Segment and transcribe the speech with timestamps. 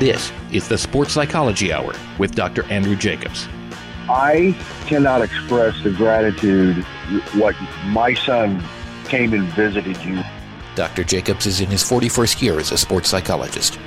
[0.00, 2.64] This is the Sports Psychology Hour with Dr.
[2.72, 3.46] Andrew Jacobs.
[4.08, 4.56] I
[4.86, 6.84] cannot express the gratitude
[7.34, 7.54] what
[7.88, 8.64] my son
[9.04, 10.22] came and visited you.
[10.74, 11.04] Dr.
[11.04, 13.78] Jacobs is in his 41st year as a sports psychologist.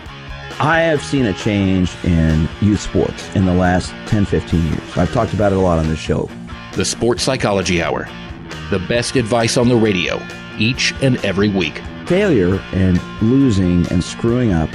[0.60, 4.96] I have seen a change in youth sports in the last 10, 15 years.
[4.96, 6.30] I've talked about it a lot on this show.
[6.74, 8.08] The Sports Psychology Hour.
[8.70, 10.22] The best advice on the radio
[10.60, 11.82] each and every week.
[12.06, 14.70] Failure and losing and screwing up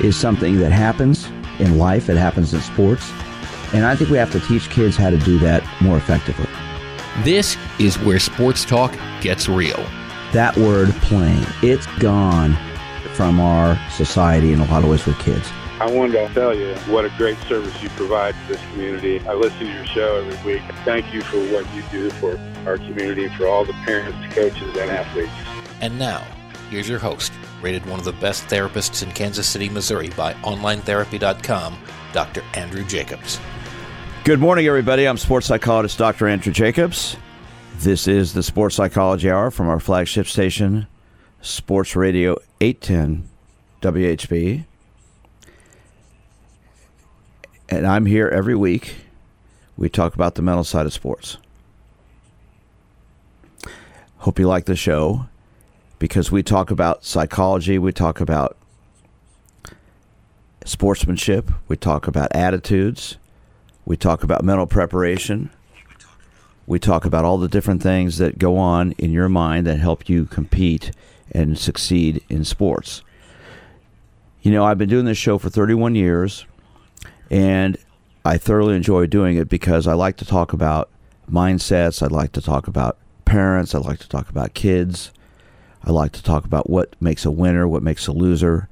[0.00, 1.26] is something that happens
[1.58, 3.10] in life, it happens in sports.
[3.72, 6.48] And I think we have to teach kids how to do that more effectively.
[7.24, 9.84] This is where sports talk gets real.
[10.32, 12.56] That word playing, it's gone
[13.14, 15.50] from our society in a lot of ways with kids.
[15.80, 19.20] I wanted to tell you what a great service you provide to this community.
[19.28, 20.62] I listen to your show every week.
[20.84, 24.90] Thank you for what you do for our community, for all the parents, coaches, and
[24.90, 25.30] athletes.
[25.80, 26.24] And now,
[26.70, 31.78] here's your host, rated one of the best therapists in Kansas City, Missouri by OnlineTherapy.com,
[32.12, 32.42] Dr.
[32.54, 33.40] Andrew Jacobs.
[34.24, 35.06] Good morning, everybody.
[35.06, 36.28] I'm sports psychologist Dr.
[36.28, 37.16] Andrew Jacobs.
[37.78, 40.86] This is the Sports Psychology Hour from our flagship station,
[41.40, 43.28] Sports Radio 810
[43.80, 44.64] WHB.
[47.68, 48.96] And I'm here every week.
[49.76, 51.38] We talk about the mental side of sports.
[54.18, 55.28] Hope you like the show
[55.98, 58.56] because we talk about psychology, we talk about
[60.64, 63.16] sportsmanship, we talk about attitudes,
[63.84, 65.50] we talk about mental preparation.
[66.66, 70.10] We talk about all the different things that go on in your mind that help
[70.10, 70.90] you compete
[71.32, 73.02] and succeed in sports.
[74.42, 76.44] You know, I've been doing this show for 31 years,
[77.30, 77.78] and
[78.22, 80.90] I thoroughly enjoy doing it because I like to talk about
[81.30, 82.02] mindsets.
[82.02, 83.74] I like to talk about parents.
[83.74, 85.10] I like to talk about kids.
[85.84, 88.68] I like to talk about what makes a winner, what makes a loser.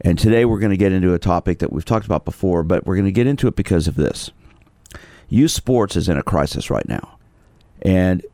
[0.00, 2.86] And today we're going to get into a topic that we've talked about before, but
[2.86, 4.30] we're going to get into it because of this.
[5.28, 7.18] Youth sports is in a crisis right now.
[7.82, 8.24] And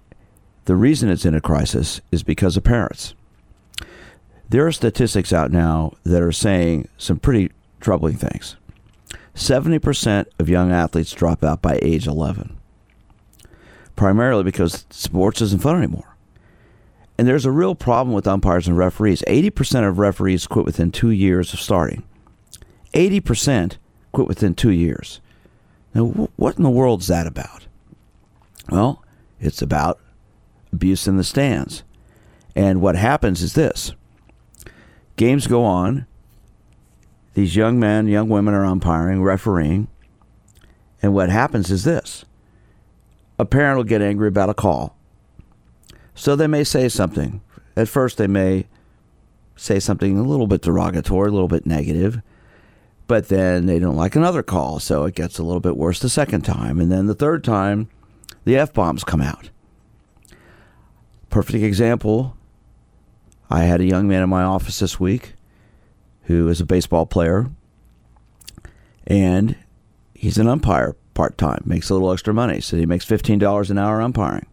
[0.66, 3.14] the reason it's in a crisis is because of parents.
[4.48, 7.50] There are statistics out now that are saying some pretty
[7.80, 8.56] troubling things.
[9.34, 12.56] 70% of young athletes drop out by age 11,
[13.96, 16.13] primarily because sports isn't fun anymore.
[17.16, 19.22] And there's a real problem with umpires and referees.
[19.28, 22.02] 80% of referees quit within two years of starting.
[22.92, 23.76] 80%
[24.12, 25.20] quit within two years.
[25.94, 27.66] Now, what in the world is that about?
[28.68, 29.04] Well,
[29.40, 30.00] it's about
[30.72, 31.84] abuse in the stands.
[32.56, 33.92] And what happens is this
[35.16, 36.06] games go on.
[37.34, 39.88] These young men, young women are umpiring, refereeing.
[41.02, 42.24] And what happens is this
[43.38, 44.96] a parent will get angry about a call.
[46.14, 47.40] So they may say something.
[47.76, 48.66] At first, they may
[49.56, 52.22] say something a little bit derogatory, a little bit negative
[53.06, 56.08] but then they don't like another call, so it gets a little bit worse the
[56.08, 56.80] second time.
[56.80, 57.88] And then the third time,
[58.44, 59.50] the F bombs come out.
[61.30, 62.36] Perfect example
[63.50, 65.34] I had a young man in my office this week
[66.24, 67.50] who is a baseball player,
[69.06, 69.56] and
[70.14, 72.60] he's an umpire part time, makes a little extra money.
[72.60, 74.46] So he makes $15 an hour umpiring.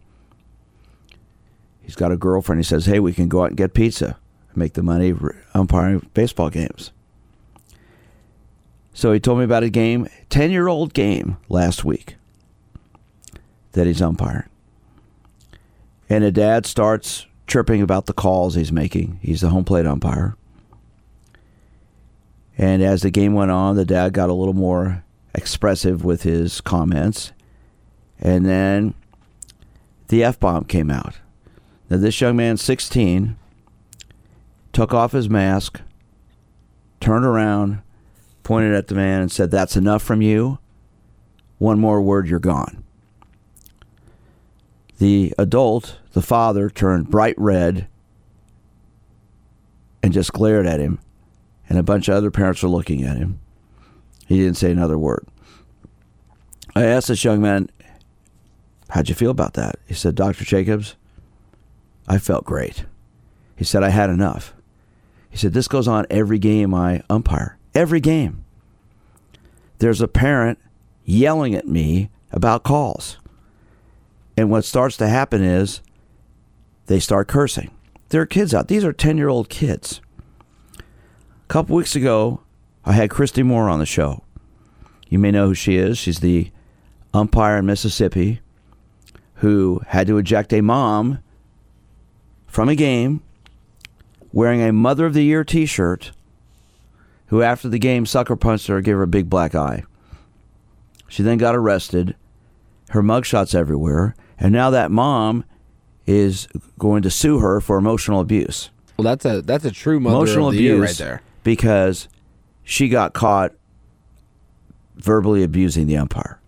[1.92, 2.58] He's got a girlfriend.
[2.58, 4.18] He says, Hey, we can go out and get pizza,
[4.56, 5.14] make the money
[5.54, 6.94] umpiring baseball games.
[8.94, 12.16] So he told me about a game, 10 year old game last week
[13.74, 14.48] that he's umpiring.
[16.08, 19.20] And a dad starts chirping about the calls he's making.
[19.22, 20.38] He's the home plate umpire.
[22.58, 25.04] And as the game went on, the dad got a little more
[25.36, 27.34] expressive with his comments.
[28.18, 28.94] And then
[30.08, 31.16] the F bomb came out.
[31.92, 33.36] Now, this young man, 16,
[34.72, 35.82] took off his mask,
[37.02, 37.82] turned around,
[38.44, 40.60] pointed at the man and said, That's enough from you.
[41.58, 42.86] One more word, you're gone.
[45.00, 47.90] The adult, the father, turned bright red
[50.02, 50.98] and just glared at him.
[51.68, 53.42] And a bunch of other parents were looking at him.
[54.28, 55.28] He didn't say another word.
[56.74, 57.70] I asked this young man,
[58.92, 59.76] How'd you feel about that?
[59.88, 60.46] He said, Dr.
[60.46, 60.96] Jacobs,
[62.12, 62.84] I felt great.
[63.56, 64.54] He said, I had enough.
[65.30, 67.58] He said, This goes on every game I umpire.
[67.74, 68.44] Every game.
[69.78, 70.60] There's a parent
[71.06, 73.18] yelling at me about calls.
[74.36, 75.80] And what starts to happen is
[76.88, 77.72] they start cursing.
[78.10, 78.68] There are kids out.
[78.68, 80.02] These are 10 year old kids.
[80.78, 80.84] A
[81.48, 82.42] couple weeks ago,
[82.84, 84.22] I had Christy Moore on the show.
[85.08, 85.98] You may know who she is.
[85.98, 86.52] She's the
[87.14, 88.42] umpire in Mississippi
[89.36, 91.20] who had to eject a mom
[92.52, 93.24] from a game
[94.34, 96.12] wearing a Mother of the Year t shirt
[97.28, 99.84] who, after the game, sucker punched her and gave her a big black eye.
[101.08, 102.16] She then got arrested.
[102.90, 104.16] Her mugshots everywhere.
[104.38, 105.46] And now that mom
[106.06, 108.70] is going to sue her for emotional abuse.
[108.98, 111.22] Well, that's a that's a true mother emotional of the year abuse right there.
[111.44, 112.10] because
[112.64, 113.54] she got caught
[114.98, 116.40] verbally abusing the umpire.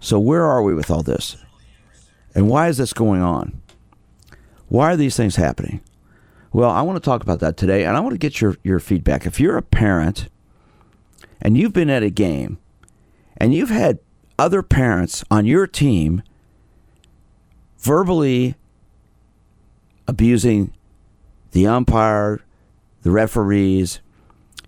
[0.00, 1.36] So where are we with all this?
[2.34, 3.62] And why is this going on?
[4.68, 5.80] Why are these things happening?
[6.52, 8.78] Well, I want to talk about that today, and I want to get your, your
[8.78, 9.26] feedback.
[9.26, 10.28] If you're a parent
[11.40, 12.58] and you've been at a game
[13.36, 13.98] and you've had
[14.38, 16.22] other parents on your team
[17.78, 18.54] verbally
[20.06, 20.72] abusing
[21.50, 22.40] the umpire,
[23.02, 24.00] the referees,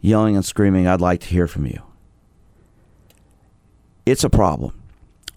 [0.00, 1.82] yelling and screaming, I'd like to hear from you.
[4.04, 4.80] It's a problem.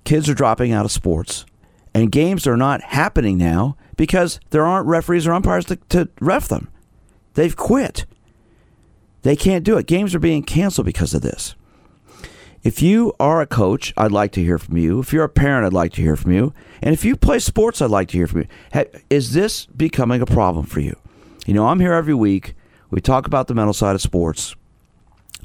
[0.04, 1.46] Kids are dropping out of sports,
[1.94, 6.48] and games are not happening now because there aren't referees or umpires to, to ref
[6.48, 6.69] them.
[7.34, 8.06] They've quit.
[9.24, 9.88] They can't do it.
[9.88, 11.54] Games are being canceled because of this.
[12.63, 15.00] If you are a coach, I'd like to hear from you.
[15.00, 16.54] If you're a parent, I'd like to hear from you.
[16.81, 18.86] And if you play sports, I'd like to hear from you.
[19.10, 20.96] Is this becoming a problem for you?
[21.46, 22.56] You know, I'm here every week.
[22.90, 24.56] We talk about the mental side of sports.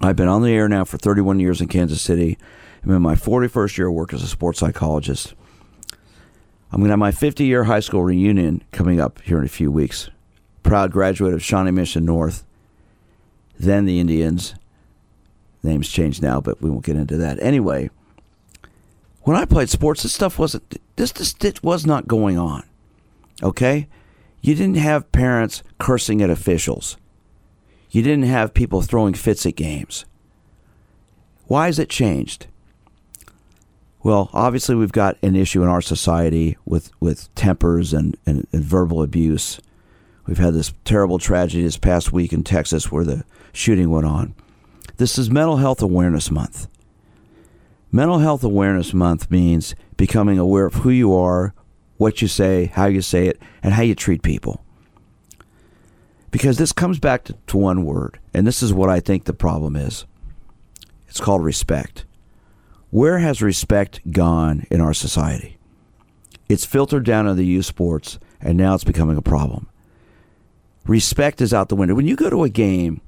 [0.01, 2.39] I've been on the air now for 31 years in Kansas City.
[2.85, 5.35] I'm in my 41st year of work as a sports psychologist.
[6.75, 9.49] I'm going to have my 50 year high school reunion coming up here in a
[9.49, 10.11] few weeks.
[10.65, 12.44] Proud graduate of Shawnee Mission North,
[13.56, 14.56] then the Indians.
[15.62, 17.41] Names changed now, but we won't get into that.
[17.41, 17.91] Anyway,
[19.23, 22.65] when I played sports, this stuff wasn't, this, this, this was not going on.
[23.41, 23.87] Okay?
[24.41, 26.97] You didn't have parents cursing at officials.
[27.91, 30.06] You didn't have people throwing fits at games.
[31.47, 32.49] Why has it changed?
[34.05, 38.62] Well, obviously, we've got an issue in our society with, with tempers and, and, and
[38.62, 39.62] verbal abuse.
[40.27, 43.25] We've had this terrible tragedy this past week in Texas where the
[43.55, 44.35] shooting went on.
[44.99, 46.69] This is Mental Health Awareness Month.
[47.91, 51.55] Mental Health Awareness Month means becoming aware of who you are,
[51.97, 54.62] what you say, how you say it, and how you treat people.
[56.31, 59.33] Because this comes back to, to one word, and this is what I think the
[59.33, 60.05] problem is
[61.09, 62.05] it's called respect.
[62.94, 65.58] Where has respect gone in our society?
[66.49, 69.67] It's filtered down into youth sports, and now it's becoming a problem.
[70.87, 71.96] Respect is out the window.
[71.96, 73.00] When you go to a game,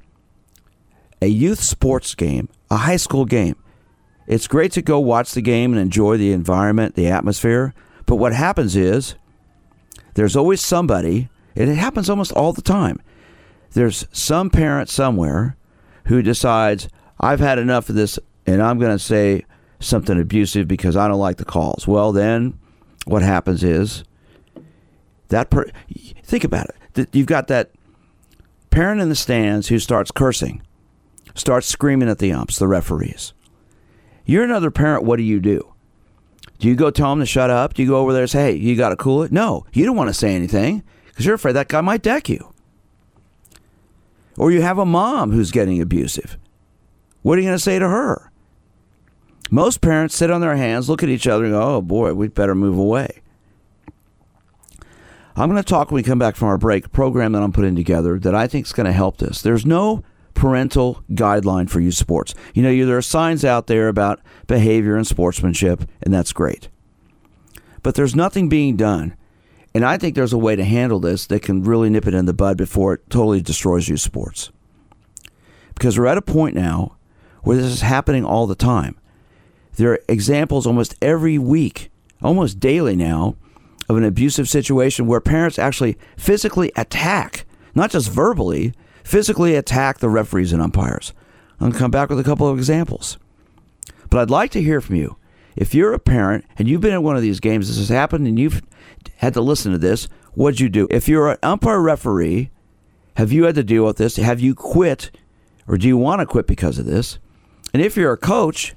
[1.22, 3.54] a youth sports game, a high school game,
[4.26, 7.72] it's great to go watch the game and enjoy the environment, the atmosphere.
[8.06, 9.14] But what happens is
[10.14, 13.00] there's always somebody, and it happens almost all the time.
[13.70, 15.56] There's some parent somewhere
[16.06, 16.88] who decides,
[17.20, 18.18] I've had enough of this
[18.48, 19.44] and I'm going to say
[19.86, 21.86] something abusive because I don't like the calls.
[21.86, 22.58] Well, then
[23.06, 24.04] what happens is
[25.28, 25.70] that per-
[26.22, 27.08] think about it.
[27.12, 27.70] You've got that
[28.70, 30.62] parent in the stands who starts cursing,
[31.34, 33.32] starts screaming at the umps, the referees.
[34.24, 35.04] You're another parent.
[35.04, 35.72] What do you do?
[36.58, 37.74] Do you go tell them to shut up?
[37.74, 39.30] Do you go over there and say, hey, you got to cool it?
[39.30, 42.52] No, you don't want to say anything because you're afraid that guy might deck you.
[44.38, 46.38] Or you have a mom who's getting abusive.
[47.22, 48.30] What are you going to say to her?
[49.50, 52.34] Most parents sit on their hands, look at each other, and go, oh boy, we'd
[52.34, 53.22] better move away.
[55.36, 57.52] I'm going to talk when we come back from our break, a program that I'm
[57.52, 59.42] putting together that I think is going to help this.
[59.42, 62.34] There's no parental guideline for youth sports.
[62.54, 66.68] You know, there are signs out there about behavior and sportsmanship, and that's great.
[67.82, 69.14] But there's nothing being done.
[69.74, 72.24] And I think there's a way to handle this that can really nip it in
[72.24, 74.50] the bud before it totally destroys youth sports.
[75.74, 76.96] Because we're at a point now
[77.42, 78.96] where this is happening all the time.
[79.76, 81.90] There are examples almost every week,
[82.22, 83.36] almost daily now,
[83.88, 88.72] of an abusive situation where parents actually physically attack, not just verbally,
[89.04, 91.12] physically attack the referees and umpires.
[91.52, 93.18] I'm going to come back with a couple of examples.
[94.10, 95.16] But I'd like to hear from you.
[95.54, 98.26] If you're a parent and you've been at one of these games, this has happened,
[98.26, 98.62] and you've
[99.16, 100.86] had to listen to this, what'd you do?
[100.90, 102.50] If you're an umpire referee,
[103.16, 104.16] have you had to deal with this?
[104.16, 105.10] Have you quit,
[105.66, 107.18] or do you want to quit because of this?
[107.72, 108.74] And if you're a coach,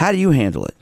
[0.00, 0.74] how do you handle it?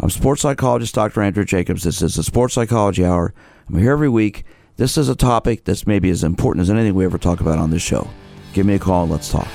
[0.00, 1.22] I'm sports psychologist Dr.
[1.22, 1.84] Andrew Jacobs.
[1.84, 3.32] This is the Sports Psychology Hour.
[3.68, 4.44] I'm here every week.
[4.78, 7.70] This is a topic that's maybe as important as anything we ever talk about on
[7.70, 8.10] this show.
[8.52, 9.46] Give me a call and let's talk.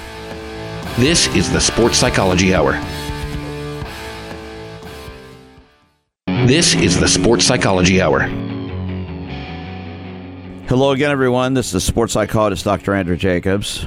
[0.95, 2.81] This is the Sports Psychology Hour.
[6.47, 8.21] This is the Sports Psychology Hour.
[10.69, 11.55] Hello again, everyone.
[11.55, 12.93] This is sports psychologist Dr.
[12.93, 13.85] Andrew Jacobs.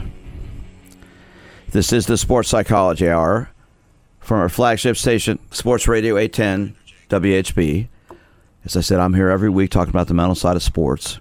[1.70, 3.51] This is the Sports Psychology Hour
[4.22, 6.76] from our flagship station, Sports Radio 810
[7.08, 7.88] WHB.
[8.64, 11.18] As I said, I'm here every week talking about the mental side of sports.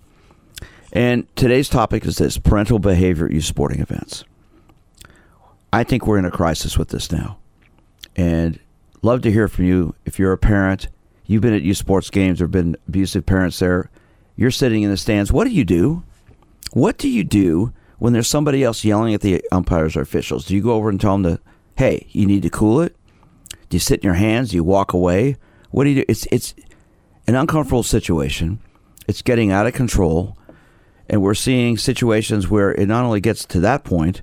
[0.93, 4.23] And today's topic is this parental behavior at youth sporting events.
[5.73, 7.37] I think we're in a crisis with this now,
[8.15, 8.59] and
[9.01, 9.95] love to hear from you.
[10.05, 10.89] If you're a parent,
[11.25, 13.89] you've been at youth sports games, there have been abusive parents there.
[14.35, 15.31] You're sitting in the stands.
[15.31, 16.03] What do you do?
[16.73, 20.45] What do you do when there's somebody else yelling at the umpires or officials?
[20.45, 21.41] Do you go over and tell them to,
[21.81, 22.95] hey, you need to cool it?
[23.69, 24.51] Do you sit in your hands?
[24.51, 25.37] Do you walk away?
[25.71, 26.05] What do you do?
[26.07, 26.53] It's it's
[27.25, 28.59] an uncomfortable situation.
[29.07, 30.37] It's getting out of control,
[31.09, 34.21] and we're seeing situations where it not only gets to that point,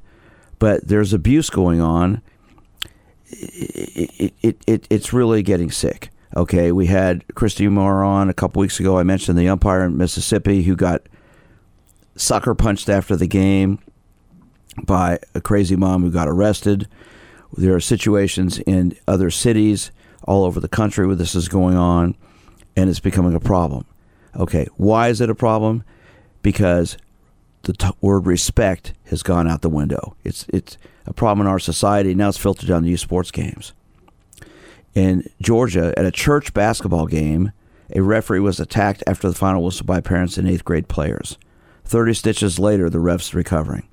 [0.61, 2.23] but there's abuse going on.
[3.27, 6.11] It, it, it, it it's really getting sick.
[6.37, 8.99] Okay, we had Christy Moore on a couple weeks ago.
[8.99, 11.03] I mentioned the umpire in Mississippi who got
[12.15, 13.81] sucker punched after the game
[14.85, 16.87] by a crazy mom who got arrested.
[17.57, 19.91] There are situations in other cities
[20.25, 22.15] all over the country where this is going on,
[22.77, 23.85] and it's becoming a problem.
[24.37, 25.83] Okay, why is it a problem?
[26.43, 26.97] Because
[27.63, 30.17] the t- word respect has gone out the window.
[30.25, 32.15] It's it's a problem in our society.
[32.15, 33.73] Now it's filtered down to youth sports games.
[34.95, 37.53] In Georgia, at a church basketball game,
[37.95, 41.39] a referee was attacked after the final whistle by parents and eighth grade players.
[41.85, 43.89] 30 stitches later, the ref's recovering.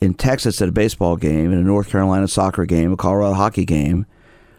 [0.00, 3.64] In Texas, at a baseball game, in a North Carolina soccer game, a Colorado hockey
[3.64, 4.06] game,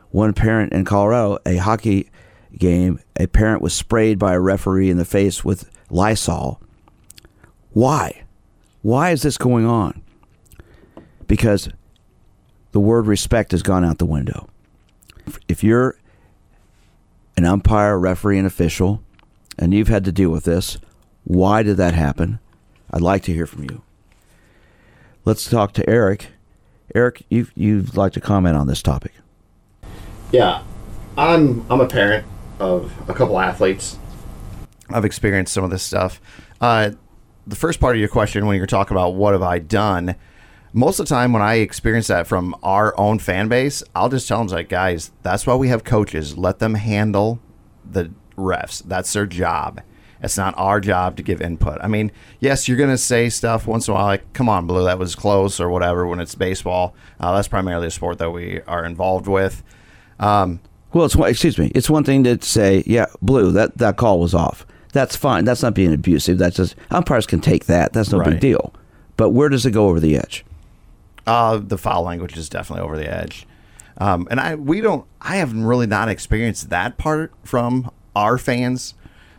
[0.09, 2.09] one parent in Colorado, a hockey
[2.57, 6.59] game, a parent was sprayed by a referee in the face with Lysol.
[7.71, 8.23] Why?
[8.81, 10.01] Why is this going on?
[11.27, 11.69] Because
[12.71, 14.47] the word respect has gone out the window.
[15.47, 15.97] If you're
[17.35, 19.03] an umpire, referee, and official,
[19.59, 20.77] and you've had to deal with this,
[21.23, 22.39] why did that happen?
[22.91, 23.83] I'd like to hear from you.
[25.27, 26.27] Let's talk to Eric.
[26.95, 29.11] Eric, you you'd like to comment on this topic?
[30.31, 30.63] Yeah,
[31.17, 32.25] I'm I'm a parent
[32.59, 33.99] of a couple athletes.
[34.89, 36.21] I've experienced some of this stuff.
[36.61, 36.91] Uh,
[37.45, 40.15] the first part of your question, when you're talking about what have I done,
[40.71, 44.29] most of the time when I experience that from our own fan base, I'll just
[44.29, 46.37] tell them like, guys, that's why we have coaches.
[46.37, 47.41] Let them handle
[47.83, 48.81] the refs.
[48.81, 49.81] That's their job.
[50.21, 51.77] It's not our job to give input.
[51.81, 54.65] I mean, yes, you're going to say stuff once in a while, like, come on,
[54.65, 56.95] Blue, that was close or whatever when it's baseball.
[57.19, 59.63] Uh, that's primarily a sport that we are involved with.
[60.19, 60.59] Um,
[60.93, 61.71] well, it's excuse me.
[61.75, 64.65] It's one thing to say, yeah, Blue, that, that call was off.
[64.93, 65.45] That's fine.
[65.45, 66.37] That's not being abusive.
[66.39, 67.93] That's just umpires can take that.
[67.93, 68.31] That's no Right.
[68.31, 68.73] big deal.
[69.17, 70.43] But where does it go over the edge?
[71.27, 73.45] Uh, the foul language is definitely over the edge.
[73.99, 78.93] Um, and I we don't I haven't really not experienced that part from our fans.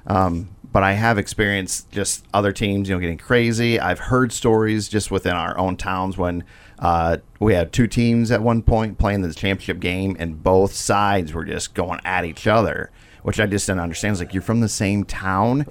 [0.07, 3.81] Um, but I have experienced just other teams, you know, getting crazy.
[3.81, 6.45] I've heard stories just within our own towns when
[6.79, 11.33] uh, we had two teams at one point playing the championship game, and both sides
[11.33, 12.91] were just going at each other,
[13.23, 14.13] which I just didn't understand.
[14.13, 15.67] It's like you're from the same town.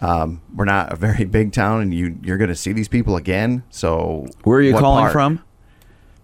[0.00, 3.16] Um, we're not a very big town, and you you're going to see these people
[3.16, 3.62] again.
[3.70, 5.12] So Where are you calling part?
[5.12, 5.44] from?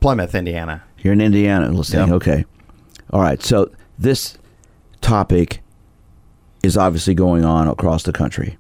[0.01, 0.83] Plymouth, Indiana.
[0.99, 2.09] You're in Indiana listening.
[2.09, 2.17] Yep.
[2.17, 2.45] Okay.
[3.11, 3.43] All right.
[3.43, 4.39] So this
[5.01, 5.61] topic
[6.65, 8.57] is obviously going on across the country.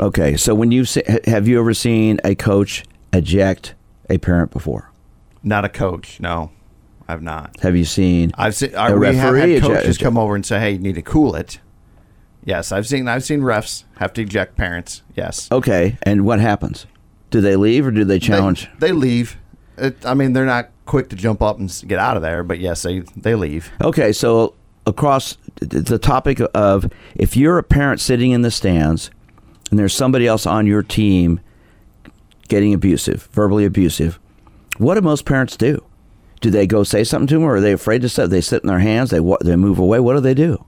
[0.00, 0.36] Okay.
[0.36, 3.74] So when you se- have you ever seen a coach eject
[4.08, 4.90] a parent before?
[5.42, 6.18] Not a coach.
[6.20, 6.50] No,
[7.08, 7.58] I've not.
[7.60, 8.32] Have you seen?
[8.36, 8.74] I've seen.
[8.74, 10.00] A Uh, we have referee had coaches eject.
[10.02, 11.58] come over and say, "Hey, you need to cool it."
[12.44, 13.06] Yes, I've seen.
[13.06, 15.02] I've seen refs have to eject parents.
[15.14, 15.48] Yes.
[15.52, 15.96] Okay.
[16.02, 16.86] And what happens?
[17.30, 18.68] Do they leave or do they challenge?
[18.78, 19.36] They, they leave.
[19.78, 22.58] It, I mean, they're not quick to jump up and get out of there, but
[22.58, 23.70] yes, they they leave.
[23.80, 24.54] Okay, so
[24.86, 29.10] across the topic of if you're a parent sitting in the stands
[29.70, 31.40] and there's somebody else on your team
[32.48, 34.18] getting abusive, verbally abusive,
[34.78, 35.84] what do most parents do?
[36.40, 38.26] Do they go say something to them, or are they afraid to say?
[38.26, 39.10] They sit in their hands.
[39.10, 40.00] They they move away.
[40.00, 40.64] What do they do?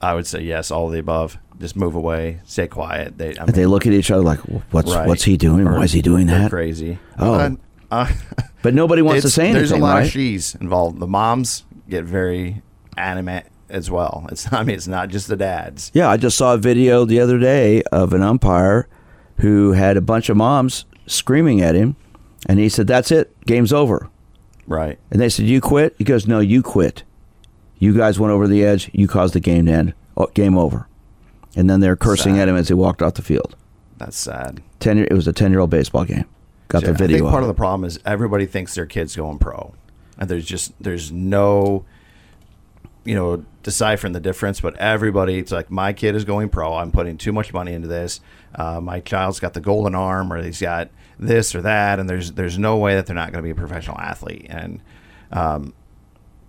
[0.00, 1.38] I would say yes, all of the above.
[1.60, 3.16] Just move away, stay quiet.
[3.18, 5.06] They, I they look at each other like, "What's right.
[5.06, 5.68] what's he doing?
[5.68, 6.98] Or Why is he doing that?" Crazy.
[7.18, 7.34] Oh.
[7.34, 7.50] Uh,
[7.90, 8.12] uh,
[8.62, 10.06] But nobody wants to say anything, There's a lot right?
[10.06, 10.98] of she's involved.
[10.98, 12.62] The moms get very
[12.96, 14.26] animate as well.
[14.30, 15.90] It's I mean, it's not just the dads.
[15.94, 18.88] Yeah, I just saw a video the other day of an umpire
[19.38, 21.96] who had a bunch of moms screaming at him,
[22.46, 24.08] and he said, "That's it, game's over."
[24.66, 24.98] Right.
[25.10, 27.02] And they said, "You quit." He goes, "No, you quit.
[27.78, 28.90] You guys went over the edge.
[28.92, 29.94] You caused the game to end.
[30.16, 30.88] Oh, game over."
[31.56, 32.42] And then they're cursing Sad.
[32.42, 33.56] at him as he walked off the field.
[33.98, 34.62] That's sad.
[34.80, 34.98] Ten.
[34.98, 36.24] It was a ten-year-old baseball game.
[36.68, 37.16] Got the video.
[37.16, 39.74] I think part of the problem is everybody thinks their kid's going pro,
[40.18, 41.84] and there's just there's no,
[43.04, 44.60] you know, deciphering the difference.
[44.60, 46.74] But everybody, it's like my kid is going pro.
[46.74, 48.20] I'm putting too much money into this.
[48.54, 52.32] Uh, my child's got the golden arm, or he's got this or that, and there's
[52.32, 54.46] there's no way that they're not going to be a professional athlete.
[54.48, 54.80] And
[55.32, 55.74] um,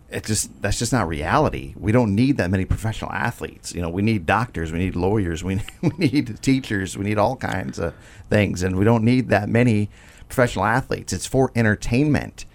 [0.09, 1.73] it just that's just not reality.
[1.77, 3.73] We don't need that many professional athletes.
[3.73, 7.35] You know, we need doctors, we need lawyers, we we need teachers, we need all
[7.35, 7.93] kinds of
[8.29, 9.89] things, and we don't need that many
[10.27, 11.13] professional athletes.
[11.13, 12.45] It's for entertainment.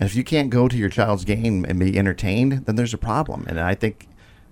[0.00, 3.46] If you can't go to your child's game and be entertained, then there's a problem.
[3.48, 4.08] And I think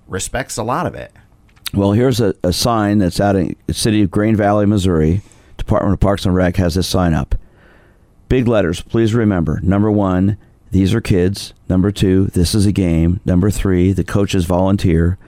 [0.09, 1.13] respects a lot of it.
[1.75, 5.23] Well, here's a, a sign that's out in the city of Grain Valley, Missouri.
[5.57, 7.35] Department of Parks and Rec has this sign up.
[8.29, 8.81] Big letters.
[8.81, 9.61] Please remember.
[9.63, 10.37] Number one,
[10.71, 11.55] these are kids.
[11.69, 13.21] Number two, this is a game.
[13.25, 15.19] Number three, the coaches volunteer.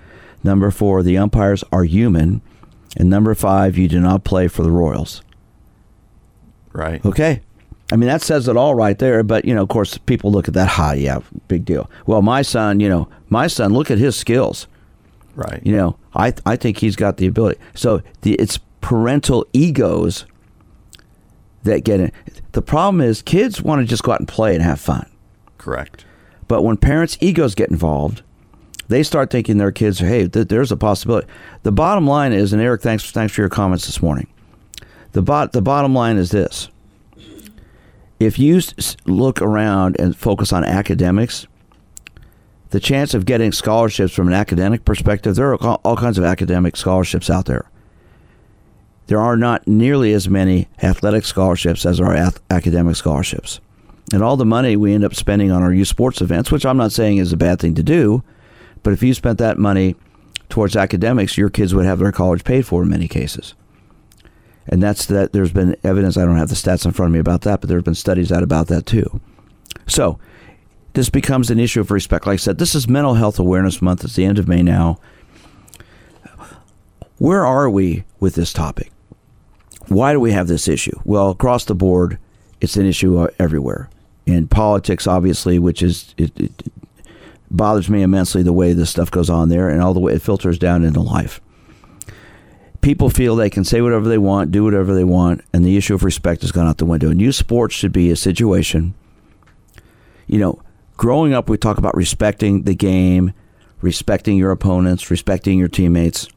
[0.44, 2.40] Number four, the umpires are human.
[2.96, 5.22] And number five, you do not play for the Royals.
[6.72, 7.04] Right.
[7.04, 7.42] Okay.
[7.90, 9.23] I mean, that says it all right there.
[9.23, 10.68] But, you know, of course, people look at that.
[10.68, 11.90] Ha, yeah, big deal.
[12.07, 14.66] Well, my son, you know, my son, look at his skills.
[15.35, 15.62] Right.
[15.64, 17.61] You know, I, I think he's got the ability.
[17.75, 20.26] So the, it's parental egos
[21.62, 22.12] that get in.
[22.52, 25.09] The problem is kids want to just go out and play and have fun.
[25.59, 26.04] Correct.
[26.49, 28.23] But when parents' egos get involved,
[28.88, 31.28] they start thinking their kids, hey, th- there's a possibility.
[31.62, 34.26] The bottom line is, and Eric, thanks, thanks for your comments this morning.
[35.12, 36.68] The, bot, the bottom line is this
[38.18, 38.60] if you
[39.06, 41.46] look around and focus on academics,
[42.70, 46.76] the chance of getting scholarships from an academic perspective, there are all kinds of academic
[46.76, 47.70] scholarships out there.
[49.06, 53.60] There are not nearly as many athletic scholarships as there are academic scholarships.
[54.12, 56.76] And all the money we end up spending on our youth sports events, which I'm
[56.76, 58.22] not saying is a bad thing to do,
[58.82, 59.96] but if you spent that money
[60.48, 63.54] towards academics, your kids would have their college paid for in many cases.
[64.68, 65.32] And that's that.
[65.32, 66.16] There's been evidence.
[66.16, 67.94] I don't have the stats in front of me about that, but there have been
[67.94, 69.20] studies out about that too.
[69.87, 70.18] So
[70.92, 72.26] this becomes an issue of respect.
[72.26, 74.04] Like I said, this is Mental Health Awareness Month.
[74.04, 75.00] It's the end of May now.
[77.18, 78.92] Where are we with this topic?
[79.88, 81.00] Why do we have this issue?
[81.04, 82.18] Well, across the board,
[82.60, 83.88] it's an issue uh, everywhere.
[84.26, 86.70] In politics, obviously, which is it, it
[87.50, 90.22] bothers me immensely the way this stuff goes on there, and all the way it
[90.22, 91.40] filters down into life.
[92.80, 95.94] People feel they can say whatever they want, do whatever they want, and the issue
[95.94, 97.11] of respect has gone out the window.
[97.11, 98.94] And youth sports should be a situation.
[100.26, 100.62] You know,
[100.96, 103.33] growing up, we talk about respecting the game,
[103.81, 106.29] respecting your opponents, respecting your teammates.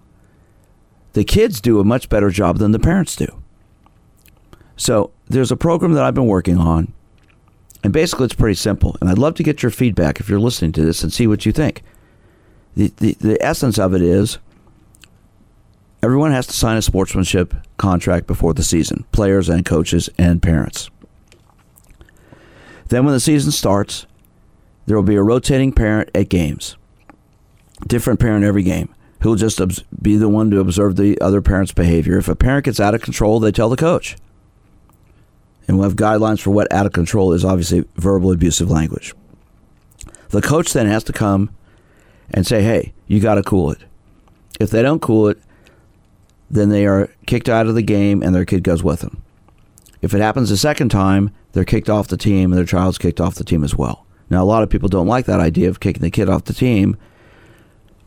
[1.13, 3.27] The kids do a much better job than the parents do.
[4.77, 6.91] So there's a program that I've been working on,
[7.83, 8.97] and basically it's pretty simple.
[8.99, 11.45] And I'd love to get your feedback if you're listening to this and see what
[11.45, 11.83] you think.
[12.75, 14.39] The, the, the essence of it is
[16.03, 20.89] everyone has to sign a sportsmanship contract before the season players and coaches and parents.
[22.87, 24.05] Then, when the season starts,
[24.85, 26.75] there will be a rotating parent at games,
[27.87, 29.61] different parent every game, who will just
[30.01, 32.17] be the one to observe the other parent's behavior.
[32.17, 34.17] If a parent gets out of control, they tell the coach.
[35.67, 39.13] And we'll have guidelines for what out of control is obviously verbal abusive language.
[40.29, 41.49] The coach then has to come
[42.31, 43.79] and say, hey, you got to cool it.
[44.59, 45.37] If they don't cool it,
[46.51, 49.23] then they are kicked out of the game and their kid goes with them.
[50.01, 53.21] If it happens a second time, they're kicked off the team and their child's kicked
[53.21, 54.05] off the team as well.
[54.29, 56.53] Now, a lot of people don't like that idea of kicking the kid off the
[56.53, 56.97] team,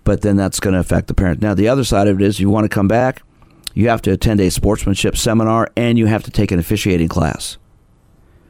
[0.04, 1.40] but then that's going to affect the parent.
[1.40, 3.22] Now, the other side of it is you want to come back,
[3.72, 7.56] you have to attend a sportsmanship seminar and you have to take an officiating class.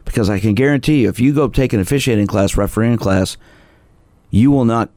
[0.05, 3.37] Because I can guarantee you, if you go take an officiating class, refereeing class,
[4.31, 4.91] you will not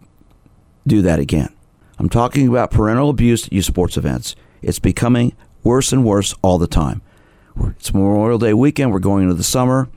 [0.86, 1.54] do that again.
[2.00, 4.36] I'm talking about parental abuse at youth sports events.
[4.62, 7.02] It's becoming worse and worse all the time.
[7.60, 8.92] It's Memorial Day weekend.
[8.92, 9.90] We're going into the summer.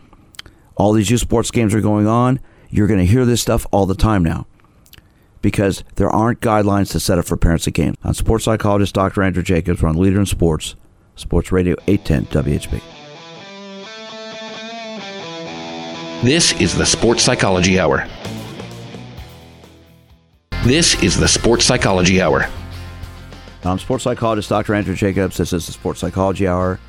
[0.77, 2.41] All these youth sports games are going on.
[2.71, 4.47] You're going to hear this stuff all the time now
[5.43, 7.97] because there aren't guidelines to set up for parents at games.
[8.03, 9.23] I'm sports psychologist Dr.
[9.23, 9.83] Andrew Jacobs.
[9.83, 10.77] We're on Leader in Sports,
[11.17, 12.81] Sports Radio 810 WHB.
[16.23, 18.07] This is the Sports Psychology Hour.
[20.65, 22.47] This is the Sports Psychology Hour.
[23.63, 24.75] I'm sports psychologist Dr.
[24.75, 25.37] Andrew Jacobs.
[25.37, 26.81] This is the Sports Psychology Hour.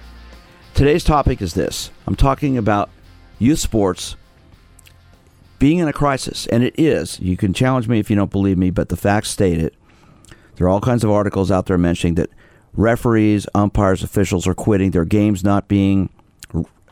[0.74, 2.90] Today's topic is this I'm talking about
[3.40, 4.16] youth sports
[5.60, 7.20] being in a crisis, and it is.
[7.20, 9.76] You can challenge me if you don't believe me, but the facts state it.
[10.56, 12.30] There are all kinds of articles out there mentioning that
[12.74, 16.10] referees, umpires, officials are quitting, their games not being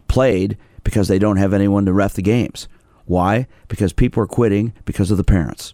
[0.09, 2.67] played because they don't have anyone to ref the games.
[3.05, 3.47] Why?
[3.69, 5.73] Because people are quitting because of the parents.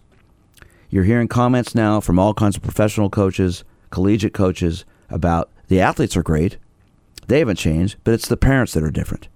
[0.90, 6.16] You're hearing comments now from all kinds of professional coaches, collegiate coaches about the athletes
[6.16, 6.58] are great.
[7.26, 9.28] They haven't changed, but it's the parents that are different.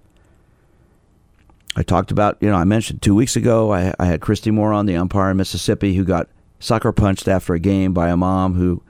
[1.75, 4.73] I talked about, you know, I mentioned two weeks ago, I, I had Christy Moore
[4.73, 6.27] on, the umpire in Mississippi, who got
[6.59, 8.83] sucker punched after a game by a mom who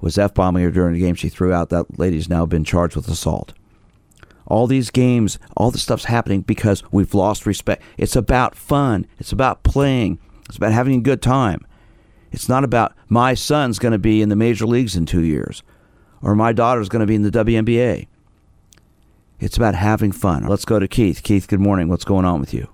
[0.00, 1.70] was F bombing her during the game she threw out.
[1.70, 3.54] That lady's now been charged with assault.
[4.46, 7.82] All these games, all this stuff's happening because we've lost respect.
[7.96, 11.66] It's about fun, it's about playing, it's about having a good time.
[12.32, 15.62] It's not about my son's going to be in the major leagues in two years
[16.22, 18.06] or my daughter's going to be in the WNBA.
[19.40, 20.46] It's about having fun.
[20.46, 21.22] Let's go to Keith.
[21.22, 21.88] Keith, good morning.
[21.88, 22.68] What's going on with you?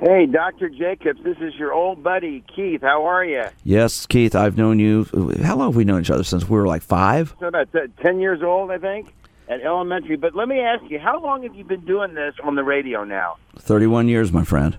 [0.00, 0.68] Hey, Dr.
[0.68, 2.82] Jacobs, this is your old buddy, Keith.
[2.82, 3.44] How are you?
[3.64, 5.04] Yes, Keith, I've known you.
[5.42, 6.24] How long have we known each other?
[6.24, 7.34] Since we were like five?
[7.40, 9.14] So about t- 10 years old, I think,
[9.48, 10.16] at elementary.
[10.16, 13.04] But let me ask you, how long have you been doing this on the radio
[13.04, 13.36] now?
[13.58, 14.76] 31 years, my friend.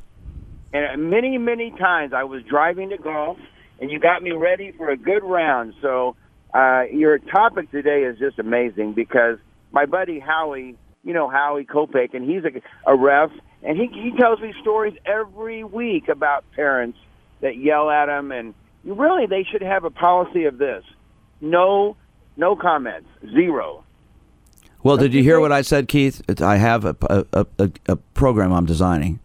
[0.73, 3.37] And many, many times I was driving to golf,
[3.79, 5.73] and you got me ready for a good round.
[5.81, 6.15] So
[6.53, 9.37] uh, your topic today is just amazing because
[9.71, 13.31] my buddy Howie, you know Howie Kopech, and he's a, a ref,
[13.63, 16.97] and he he tells me stories every week about parents
[17.41, 20.83] that yell at him, and really they should have a policy of this:
[21.41, 21.97] no,
[22.37, 23.83] no comments, zero.
[24.81, 26.21] Well, did you hear what I said, Keith?
[26.41, 26.95] I have a,
[27.33, 29.19] a, a, a program I'm designing.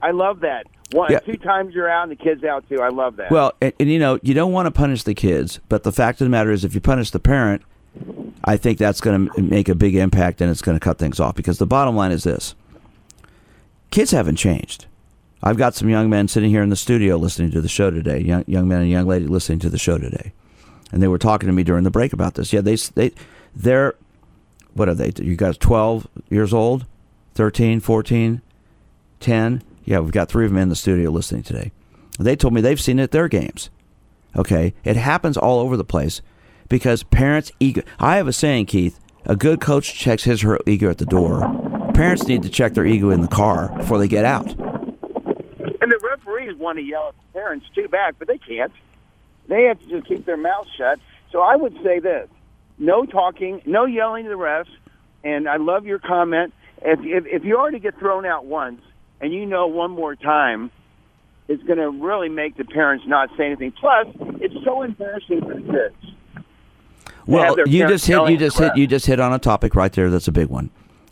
[0.00, 0.66] I love that.
[0.92, 1.18] One, Yeah.
[1.20, 2.80] two times you're out and the kids out too.
[2.80, 3.30] I love that.
[3.30, 6.20] Well, and, and you know, you don't want to punish the kids, but the fact
[6.20, 7.62] of the matter is, if you punish the parent,
[8.44, 11.20] I think that's going to make a big impact and it's going to cut things
[11.20, 11.34] off.
[11.34, 12.54] Because the bottom line is this:
[13.90, 14.86] kids haven't changed.
[15.42, 18.20] I've got some young men sitting here in the studio listening to the show today.
[18.20, 20.32] Young young men and young lady listening to the show today,
[20.92, 22.52] and they were talking to me during the break about this.
[22.52, 23.12] Yeah, they they
[23.54, 23.94] they're
[24.74, 25.12] what are they?
[25.22, 26.86] You guys 12 years old,
[27.34, 28.40] 13, 14,
[29.20, 29.62] 10.
[29.84, 31.72] Yeah, we've got three of them in the studio listening today.
[32.18, 33.70] They told me they've seen it at their games.
[34.36, 36.22] Okay, it happens all over the place
[36.68, 37.82] because parents' ego.
[37.98, 38.98] I have a saying, Keith.
[39.24, 41.40] A good coach checks his or her ego at the door.
[41.94, 44.48] Parents need to check their ego in the car before they get out.
[44.48, 48.72] And the referees want to yell at the parents too back, but they can't.
[49.46, 50.98] They have to just keep their mouths shut.
[51.30, 52.28] So I would say this:
[52.78, 54.66] no talking, no yelling to the refs.
[55.24, 56.52] And I love your comment.
[56.80, 58.80] If if, if you already get thrown out once,
[59.22, 60.70] and you know one more time,
[61.48, 63.72] it's going to really make the parents not say anything.
[63.72, 64.08] Plus,
[64.40, 66.44] it's so embarrassing for the kids.
[67.26, 69.92] Well, you just hit you just the hit you just hit on a topic right
[69.92, 70.10] there.
[70.10, 70.70] That's a big one.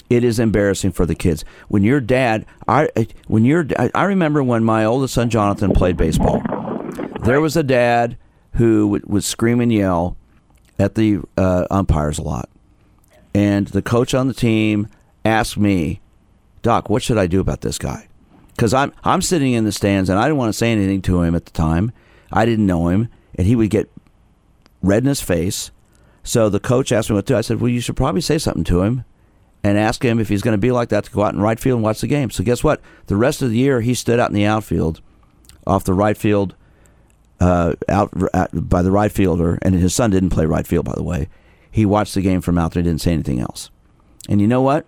[0.09, 2.47] It is embarrassing for the kids when your dad.
[2.67, 2.89] I
[3.29, 6.43] when your I I remember when my oldest son Jonathan played baseball.
[7.23, 8.17] There was a dad
[8.55, 10.17] who would, would scream and yell
[10.81, 12.49] at the uh, umpires a lot,
[13.33, 14.89] and the coach on the team
[15.25, 16.01] asked me,
[16.63, 18.09] "Doc, what should I do about this guy?"
[18.55, 21.23] Because I'm I'm sitting in the stands and I didn't want to say anything to
[21.23, 21.93] him at the time.
[22.33, 23.91] I didn't know him, and he would get
[24.83, 25.71] red in his face.
[26.23, 27.39] So the coach asked me what to do.
[27.39, 29.05] I said, "Well, you should probably say something to him
[29.65, 31.59] and ask him if he's going to be like that to go out in right
[31.59, 32.81] field and watch the game." So guess what?
[33.07, 35.01] The rest of the year, he stood out in the outfield,
[35.67, 36.55] off the right field,
[37.41, 40.95] uh, out, out by the right fielder, and his son didn't play right field, by
[40.95, 41.29] the way.
[41.71, 43.71] He watched the game from out there, didn't say anything else.
[44.29, 44.87] And you know what?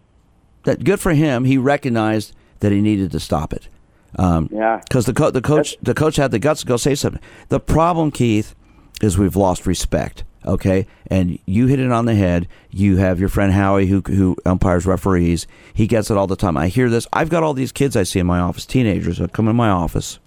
[0.64, 1.44] That good for him.
[1.44, 3.68] He recognized that he needed to stop it.
[4.16, 4.80] Um, Yeah.
[4.88, 7.20] because the co- the coach the coach had the guts to go say something.
[7.48, 8.54] The problem, Keith,
[9.00, 10.24] is we've lost respect.
[10.44, 12.48] Okay, and you hit it on the head.
[12.70, 15.46] You have your friend Howie who who umpires referees.
[15.72, 16.56] He gets it all the time.
[16.56, 17.06] I hear this.
[17.12, 19.68] I've got all these kids I see in my office, teenagers that come in my
[19.70, 20.18] office,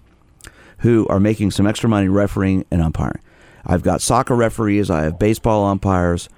[0.78, 3.20] who are making some extra money refereeing and umpiring.
[3.66, 4.90] I've got soccer referees.
[4.90, 6.28] I have baseball umpires,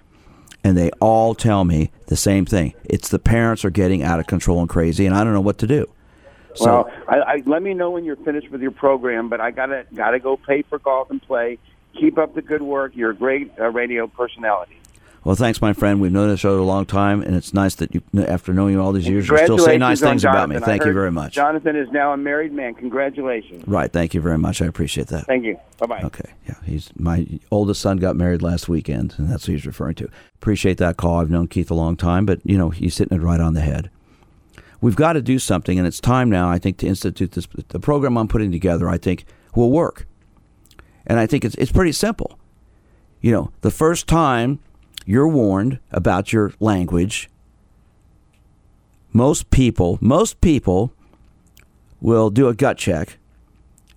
[0.65, 2.75] and they all tell me the same thing.
[2.85, 5.59] It's the parents are getting out of control and crazy, and I don't know what
[5.59, 5.87] to do.
[6.55, 9.29] So well, I, I, let me know when you're finished with your program.
[9.29, 11.59] But I gotta gotta go pay for golf and play.
[11.99, 12.93] Keep up the good work.
[12.95, 14.79] You're a great uh, radio personality.
[15.25, 16.01] Well, thanks, my friend.
[16.01, 18.81] We've known each other a long time, and it's nice that you, after knowing you
[18.81, 20.55] all these years, you still say nice things about me.
[20.55, 20.67] Jonathan.
[20.67, 21.35] Thank you very much.
[21.35, 22.75] Jonathan is now a married man.
[22.75, 23.67] Congratulations.
[23.67, 23.93] Right.
[23.93, 24.63] Thank you very much.
[24.63, 25.27] I appreciate that.
[25.27, 25.59] Thank you.
[25.79, 26.01] Bye bye.
[26.03, 26.33] Okay.
[26.47, 26.55] Yeah.
[26.65, 30.09] He's my oldest son got married last weekend, and that's what he's referring to.
[30.37, 31.21] Appreciate that call.
[31.21, 33.61] I've known Keith a long time, but you know he's hitting it right on the
[33.61, 33.91] head.
[34.81, 36.49] We've got to do something, and it's time now.
[36.49, 37.49] I think to institute this.
[37.69, 40.07] The program I'm putting together, I think, will work,
[41.07, 42.39] and I think it's it's pretty simple.
[43.21, 44.61] You know, the first time
[45.09, 47.31] you're warned about your language,
[49.11, 50.93] most people, most people
[51.99, 53.17] will do a gut check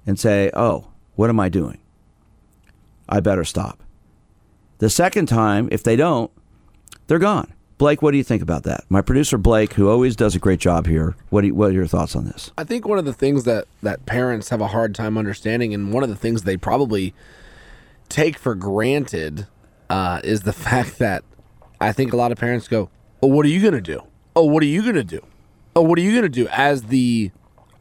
[0.08, 1.80] and say, "Oh, what am I doing?
[3.10, 3.84] I better stop."
[4.78, 6.32] The second time, if they don't,
[7.08, 7.52] they're gone.
[7.78, 8.86] Blake, what do you think about that?
[8.88, 11.18] My producer Blake, who always does a great job here.
[11.30, 12.52] What you, what are your thoughts on this?
[12.58, 15.92] I think one of the things that that parents have a hard time understanding, and
[15.92, 17.14] one of the things they probably
[18.08, 19.48] take for granted,
[19.92, 21.24] uh, is the fact that
[21.80, 22.90] I think a lot of parents go,
[23.22, 24.02] "Oh, what are you gonna do?
[24.36, 25.22] Oh, what are you gonna do?
[25.76, 27.32] Oh, what are you gonna do?" As the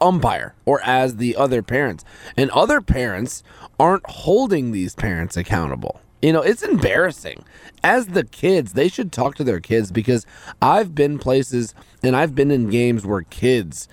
[0.01, 2.05] umpire or as the other parents,
[2.37, 3.43] and other parents
[3.79, 6.01] aren't holding these parents accountable.
[6.21, 7.45] You know, it's embarrassing.
[7.83, 10.27] As the kids, they should talk to their kids because
[10.61, 13.89] I've been places and I've been in games where kids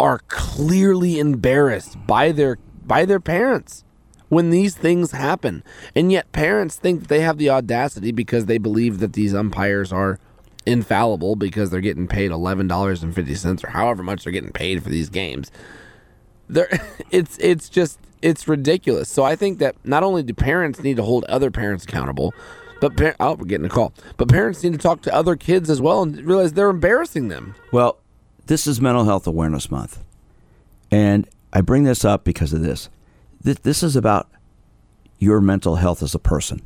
[0.00, 3.84] are clearly embarrassed by their by their parents
[4.28, 5.62] when these things happen.
[5.94, 10.18] And yet parents think they have the audacity because they believe that these umpires are
[10.66, 15.50] infallible because they're getting paid $11.50 or however much they're getting paid for these games
[16.48, 16.68] there
[17.10, 19.08] it's it's just it's ridiculous.
[19.08, 22.34] So I think that not only do parents need to hold other parents accountable,
[22.80, 23.92] but par- oh, we're getting a call.
[24.16, 27.54] But parents need to talk to other kids as well and realize they're embarrassing them.
[27.70, 27.98] Well,
[28.46, 30.02] this is Mental Health Awareness Month.
[30.90, 32.88] And I bring this up because of this.
[33.40, 34.28] This, is about
[35.18, 36.62] your mental health as a person.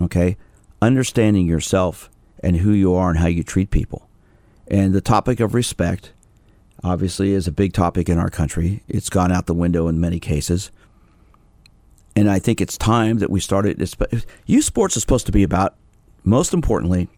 [0.00, 0.36] Okay?
[0.80, 2.10] Understanding yourself
[2.42, 4.08] and who you are and how you treat people.
[4.68, 6.12] And the topic of respect
[6.84, 8.82] obviously is a big topic in our country.
[8.88, 10.70] It's gone out the window in many cases.
[12.14, 13.78] And I think it's time that we started.
[14.46, 15.74] Youth sports is supposed to be about,
[16.24, 17.08] most importantly,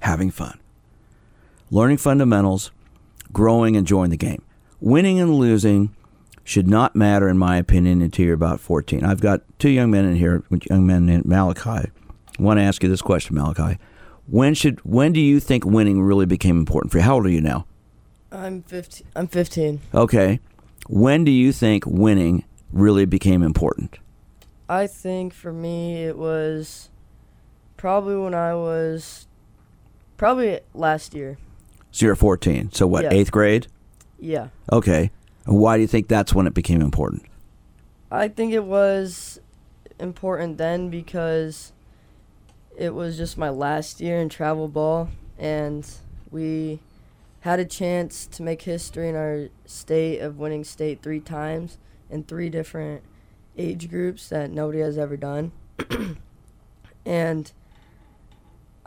[0.00, 0.58] having fun,
[1.70, 2.72] learning fundamentals,
[3.32, 4.42] growing, enjoying the game.
[4.80, 5.94] Winning and losing
[6.44, 9.04] should not matter, in my opinion, until you're about 14.
[9.04, 11.70] I've got two young men in here, young men named Malachi.
[11.70, 11.90] I
[12.38, 13.78] want to ask you this question, Malachi.
[14.26, 17.04] When should when do you think winning really became important for you?
[17.04, 17.66] How old are you now?
[18.30, 19.06] I'm 15.
[19.14, 19.80] I'm 15.
[19.94, 20.40] Okay.
[20.88, 23.98] When do you think winning really became important?
[24.68, 26.88] I think for me it was
[27.76, 29.26] probably when I was
[30.16, 31.36] probably last year.
[31.90, 32.72] So you're 14.
[32.72, 33.10] So what, Yeah.
[33.10, 33.66] 8th grade?
[34.18, 34.48] Yeah.
[34.72, 35.10] Okay.
[35.44, 37.24] Why do you think that's when it became important?
[38.10, 39.40] I think it was
[39.98, 41.72] important then because
[42.76, 45.88] it was just my last year in travel ball and
[46.30, 46.80] we
[47.40, 51.78] had a chance to make history in our state of winning state three times
[52.08, 53.02] in three different
[53.58, 55.52] age groups that nobody has ever done.
[57.06, 57.52] and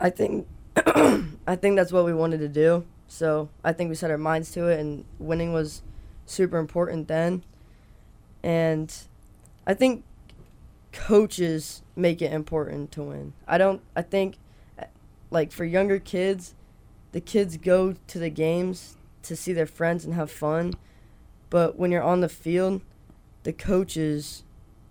[0.00, 2.84] I think I think that's what we wanted to do.
[3.08, 5.82] So I think we set our minds to it and winning was
[6.26, 7.44] super important then.
[8.42, 8.92] And
[9.66, 10.04] I think
[10.92, 13.32] coaches make it important to win.
[13.46, 14.38] I don't I think
[15.30, 16.54] like for younger kids,
[17.12, 20.74] the kids go to the games to see their friends and have fun.
[21.50, 22.82] But when you're on the field,
[23.42, 24.44] the coaches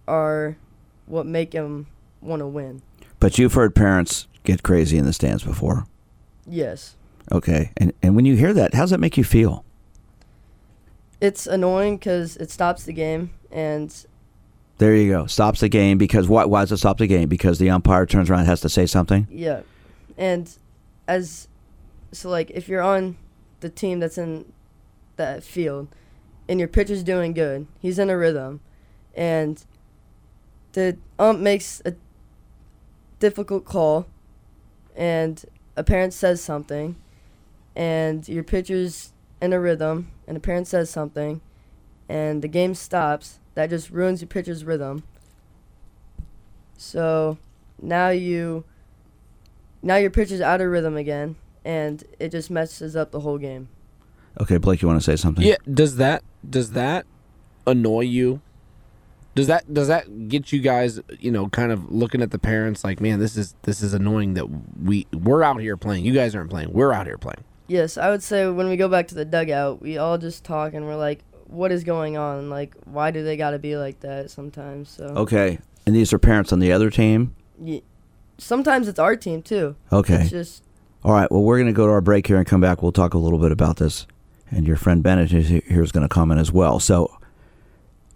[0.08, 0.58] are
[1.06, 1.88] what make them
[2.21, 2.82] want to win.
[3.19, 5.86] But you've heard parents get crazy in the stands before.
[6.48, 6.95] Yes.
[7.32, 7.71] Okay.
[7.78, 9.64] And and when you hear that, how does that make you feel?
[11.26, 13.90] It's annoying because it stops the game, and
[14.78, 15.26] There you go.
[15.26, 17.28] Stops the game because why why does it stop the game?
[17.30, 19.28] Because the umpire turns around and has to say something?
[19.32, 19.62] yeah,
[20.18, 20.56] and
[21.08, 21.48] as
[22.12, 23.18] so like if you're on
[23.62, 24.46] the team that's in
[25.16, 25.88] that field,
[26.48, 28.60] and your pitcher's doing good, he's in a rhythm,
[29.16, 29.66] and
[30.74, 31.96] the ump makes a
[33.20, 34.06] difficult call,
[34.96, 35.44] and
[35.76, 36.96] a parent says something,
[37.76, 41.41] and your pitcher's in a rhythm, and a parent says something,
[42.08, 45.04] and the game stops, that just ruins your pitcher's rhythm.
[46.78, 47.38] So
[47.82, 48.65] now you
[49.82, 53.69] now your pitcher's out of rhythm again, and it just messes up the whole game.
[54.41, 55.45] Okay, Blake, you want to say something?
[55.45, 57.06] Yeah, does that does that
[57.65, 58.41] annoy you?
[59.36, 62.84] Does that does that get you guys, you know, kind of looking at the parents
[62.84, 64.48] like, man, this is this is annoying that
[64.82, 66.06] we we're out here playing.
[66.06, 66.71] You guys aren't playing.
[66.74, 67.43] We're out here playing.
[67.67, 70.73] Yes, I would say when we go back to the dugout, we all just talk
[70.73, 72.49] and we're like, what is going on?
[72.49, 74.89] Like, why do they got to be like that sometimes?
[74.89, 75.60] So Okay.
[75.86, 77.36] And these are parents on the other team?
[77.62, 77.84] Ye-
[78.38, 79.75] sometimes it's our team too.
[79.91, 80.21] Okay.
[80.21, 80.63] It's just
[81.04, 81.30] All right.
[81.32, 82.82] Well, we're going to go to our break here and come back.
[82.82, 84.08] We'll talk a little bit about this.
[84.51, 86.80] And your friend Bennett is here is going to comment as well.
[86.80, 87.15] So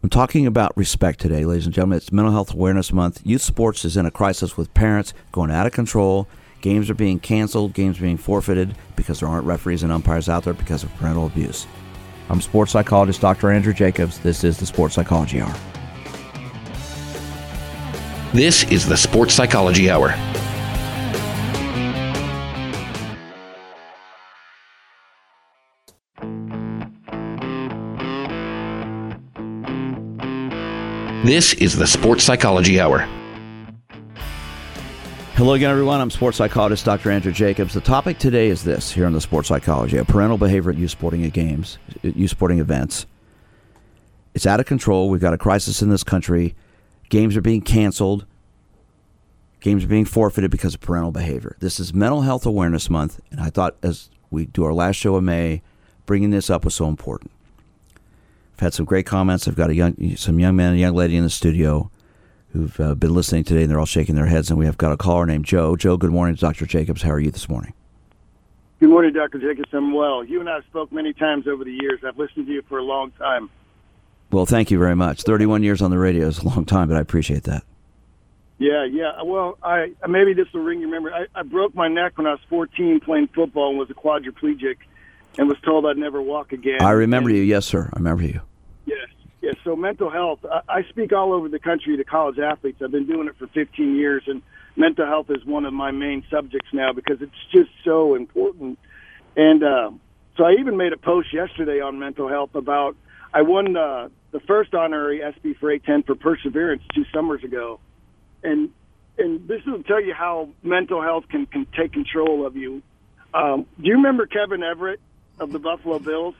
[0.03, 1.97] I'm talking about respect today, ladies and gentlemen.
[1.97, 3.21] It's Mental Health Awareness Month.
[3.25, 6.27] Youth sports is in a crisis with parents going out of control.
[6.61, 10.43] Games are being canceled, games are being forfeited because there aren't referees and umpires out
[10.43, 11.65] there because of parental abuse.
[12.29, 13.49] I'm sports psychologist Dr.
[13.51, 14.19] Andrew Jacobs.
[14.19, 15.55] This is the Sports Psychology Hour.
[18.33, 20.09] This is the Sports Psychology Hour.
[31.25, 33.18] This is the Sports Psychology Hour.
[35.39, 36.01] Hello again, everyone.
[36.01, 37.11] I'm sports psychologist Dr.
[37.11, 37.73] Andrew Jacobs.
[37.73, 41.21] The topic today is this here on the Sports Psychology parental behavior at youth sporting
[41.29, 43.05] games, youth sporting events.
[44.33, 45.09] It's out of control.
[45.09, 46.55] We've got a crisis in this country.
[47.07, 48.25] Games are being canceled.
[49.61, 51.55] Games are being forfeited because of parental behavior.
[51.61, 55.17] This is Mental Health Awareness Month, and I thought as we do our last show
[55.17, 55.61] in May,
[56.05, 57.31] bringing this up was so important.
[58.55, 59.47] I've had some great comments.
[59.47, 61.89] I've got a young, some young man and young lady in the studio
[62.51, 64.49] who've uh, been listening today, and they're all shaking their heads.
[64.49, 65.75] And we have got a caller named Joe.
[65.75, 66.65] Joe, good morning, Dr.
[66.65, 67.01] Jacobs.
[67.01, 67.73] How are you this morning?
[68.79, 69.39] Good morning, Dr.
[69.39, 69.69] Jacobs.
[69.73, 70.23] I'm well.
[70.23, 71.99] You and I have spoke many times over the years.
[72.05, 73.49] I've listened to you for a long time.
[74.31, 75.23] Well, thank you very much.
[75.23, 77.63] 31 years on the radio is a long time, but I appreciate that.
[78.57, 79.21] Yeah, yeah.
[79.23, 81.13] Well, I maybe this will ring your memory.
[81.13, 84.75] I, I broke my neck when I was 14 playing football and was a quadriplegic,
[85.37, 86.81] and was told I'd never walk again.
[86.81, 87.41] I remember you.
[87.41, 87.89] Yes, sir.
[87.93, 88.41] I remember you.
[89.63, 90.39] So mental health.
[90.67, 92.81] I, speak all over the country to college athletes.
[92.81, 94.41] I've been doing it for 15 years, and
[94.75, 98.79] mental health is one of my main subjects now because it's just so important.
[99.35, 99.91] And uh,
[100.37, 102.95] so I even made a post yesterday on mental health about
[103.33, 107.79] I won uh, the first honorary SB for A10 for perseverance two summers ago,
[108.43, 108.69] and
[109.17, 112.81] and this will tell you how mental health can can take control of you.
[113.33, 114.99] Um, do you remember Kevin Everett
[115.39, 116.35] of the Buffalo Bills?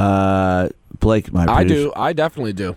[0.00, 1.92] Uh, Blake, my I producer- do.
[1.94, 2.76] I definitely do.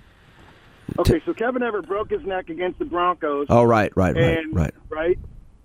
[0.99, 3.47] Okay, so Kevin Everett broke his neck against the Broncos.
[3.49, 4.73] Oh, right, right, right, and, right.
[4.89, 5.19] right,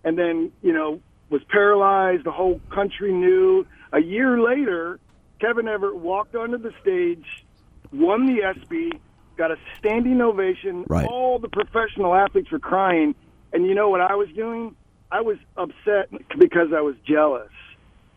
[0.04, 2.24] and then you know was paralyzed.
[2.24, 3.66] The whole country knew.
[3.92, 5.00] A year later,
[5.40, 7.44] Kevin Everett walked onto the stage,
[7.92, 8.92] won the ESPY,
[9.36, 10.84] got a standing ovation.
[10.88, 11.06] Right.
[11.06, 13.14] All the professional athletes were crying,
[13.52, 14.76] and you know what I was doing?
[15.10, 17.50] I was upset because I was jealous.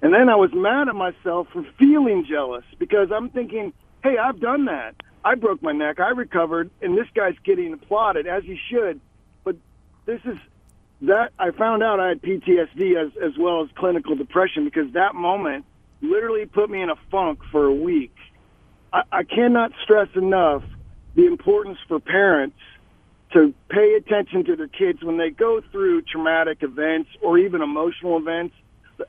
[0.02, 4.40] And then I was mad at myself for feeling jealous because I'm thinking, hey, I've
[4.40, 4.96] done that.
[5.24, 6.00] I broke my neck.
[6.00, 9.00] I recovered, and this guy's getting applauded as he should.
[9.44, 9.58] But
[10.06, 10.38] this is
[11.04, 15.14] that I found out I had PTSD as as well as clinical depression because that
[15.14, 15.66] moment
[16.02, 18.16] literally put me in a funk for a week.
[18.92, 20.64] I, I cannot stress enough
[21.16, 22.58] the importance for parents
[23.34, 28.18] to pay attention to their kids when they go through traumatic events or even emotional
[28.18, 28.56] events.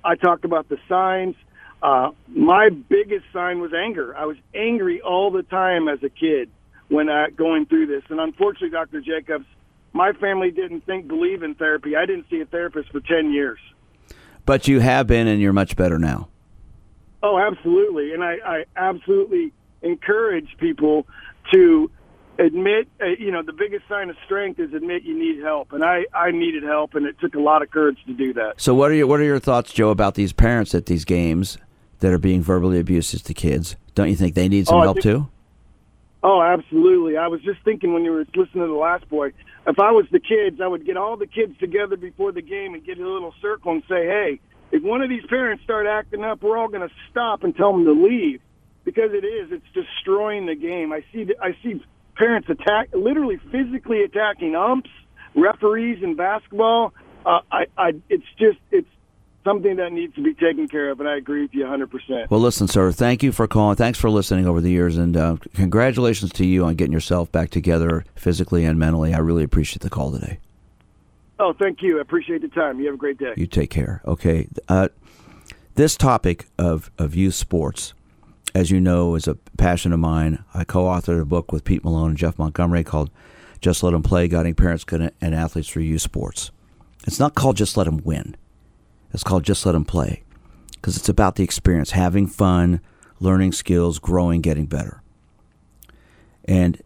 [0.05, 1.35] I talked about the signs.
[1.83, 4.16] Uh, my biggest sign was anger.
[4.16, 6.48] I was angry all the time as a kid
[6.88, 8.02] when I going through this.
[8.09, 9.00] And unfortunately, Dr.
[9.00, 9.46] Jacobs,
[9.92, 11.96] my family didn't think believe in therapy.
[11.96, 13.59] I didn't see a therapist for ten years.
[14.44, 16.28] But you have been, and you're much better now.
[17.22, 18.12] Oh, absolutely.
[18.12, 19.52] And I, I absolutely
[19.83, 21.07] encourage people
[21.52, 21.90] to
[22.38, 25.73] admit, uh, you know, the biggest sign of strength is admit you need help.
[25.73, 28.55] And I, I needed help, and it took a lot of courage to do that.
[28.61, 31.59] So, what are your what are your thoughts, Joe, about these parents at these games
[32.01, 33.77] that are being verbally abusive to kids?
[33.95, 35.29] Don't you think they need some Oh, help think- too?
[36.25, 37.16] Oh, absolutely.
[37.16, 39.33] I was just thinking when you were listening to the last boy,
[39.66, 42.75] if I was the kids, I would get all the kids together before the game
[42.75, 44.40] and get a little circle and say, hey,
[44.71, 47.73] if one of these parents start acting up, we're all going to stop and tell
[47.73, 48.40] them to leave
[48.85, 49.51] because it is.
[49.51, 50.92] It's destroying the game.
[50.92, 51.27] I see.
[51.42, 51.83] I see
[52.16, 54.90] parents attack, literally physically attacking umps,
[55.35, 56.92] referees in basketball.
[57.25, 58.88] Uh, I, I, it's just, it's
[59.44, 61.90] something that needs to be taken care of, and I agree with you 100.
[61.90, 62.92] percent Well, listen, sir.
[62.92, 63.77] Thank you for calling.
[63.77, 67.51] Thanks for listening over the years, and uh, congratulations to you on getting yourself back
[67.51, 69.14] together physically and mentally.
[69.14, 70.38] I really appreciate the call today.
[71.38, 71.98] Oh, thank you.
[71.98, 72.79] I appreciate the time.
[72.79, 73.33] You have a great day.
[73.37, 74.01] You take care.
[74.07, 74.48] Okay.
[74.68, 74.88] Uh,
[75.75, 77.94] this topic of, of youth sports,
[78.55, 80.45] as you know, is a passion of mine.
[80.55, 83.11] I co authored a book with Pete Malone and Jeff Montgomery called
[83.61, 86.51] Just Let Them Play Guiding Parents and Athletes Through Youth Sports.
[87.07, 88.37] It's not called Just Let Them Win,
[89.12, 90.23] it's called Just Let Them Play
[90.83, 92.81] because it's about the experience, having fun,
[93.21, 95.01] learning skills, growing, getting better.
[96.45, 96.83] And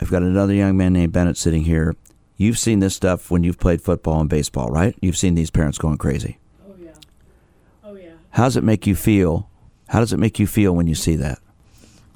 [0.00, 1.94] I've got another young man named Bennett sitting here.
[2.36, 4.96] You've seen this stuff when you've played football and baseball, right?
[5.00, 6.38] You've seen these parents going crazy.
[6.66, 6.90] Oh yeah.
[7.84, 8.12] Oh yeah.
[8.30, 9.48] How does it make you feel?
[9.94, 11.38] How does it make you feel when you see that?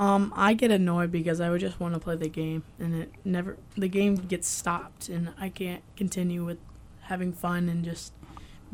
[0.01, 3.13] Um, I get annoyed because I would just want to play the game, and it
[3.25, 6.59] never the game gets stopped, and I can't continue with
[7.03, 8.13] having fun and just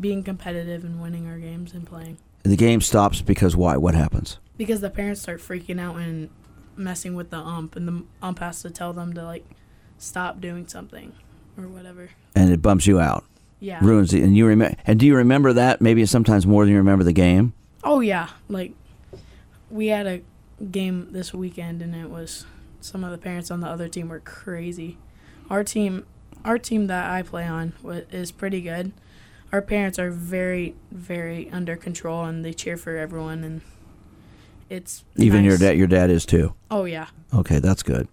[0.01, 2.17] being competitive and winning our games and playing.
[2.45, 3.77] The game stops because why?
[3.77, 4.39] What happens?
[4.57, 6.31] Because the parents start freaking out and
[6.75, 9.45] messing with the ump, and the ump has to tell them to like
[9.99, 11.13] stop doing something
[11.59, 12.09] or whatever.
[12.35, 13.23] And it bumps you out.
[13.61, 13.81] Yeah.
[13.83, 14.23] Ruins it.
[14.23, 14.79] And you remember?
[14.87, 15.83] And do you remember that?
[15.83, 17.53] Maybe sometimes more than you remember the game.
[17.87, 18.73] Oh yeah, like
[19.75, 20.21] we had a
[20.71, 22.47] game this weekend, and it was
[22.81, 24.99] some of the parents on the other team were crazy.
[25.51, 26.07] Our team,
[26.45, 27.73] our team that I play on,
[28.13, 28.93] is pretty good.
[29.53, 33.63] Our parents are very, very under control, and they cheer for everyone, and
[34.71, 35.77] it's Even your dad.
[35.77, 36.55] Your dad is too.
[36.71, 38.07] Oh yeah, Okay, that's good.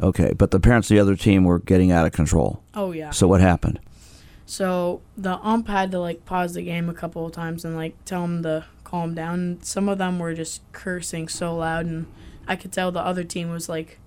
[0.00, 2.62] Okay, but the parents of the other team were getting out of control.
[2.74, 3.10] oh yeah.
[3.10, 3.80] So what happened?
[4.46, 7.96] So the ump had to like pause the game a couple of times and like
[8.04, 9.58] tell them to calm down.
[9.62, 12.06] Some of them were just cursing so loud, and
[12.48, 13.98] I could tell the other team was like,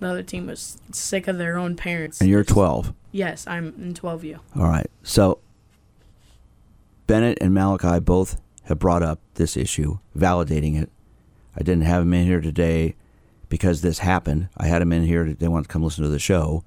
[0.00, 2.20] the other team was sick of their own parents.
[2.20, 2.92] And you're 12.
[3.12, 4.40] Yes, I'm in 12U.
[4.56, 4.90] All right.
[5.02, 5.38] So
[7.06, 10.90] Bennett and Malachi both have brought up this issue, validating it.
[11.56, 12.96] I didn't have them in here today
[13.48, 14.48] because this happened.
[14.56, 15.32] I had them in here.
[15.32, 16.64] They wanted to come listen to the show,